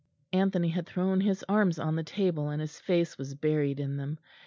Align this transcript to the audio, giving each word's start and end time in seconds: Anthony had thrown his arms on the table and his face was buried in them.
Anthony 0.33 0.69
had 0.69 0.87
thrown 0.87 1.21
his 1.21 1.45
arms 1.47 1.77
on 1.77 1.95
the 1.95 2.01
table 2.01 2.49
and 2.49 2.59
his 2.59 2.79
face 2.79 3.19
was 3.19 3.35
buried 3.35 3.79
in 3.79 3.97
them. 3.97 4.17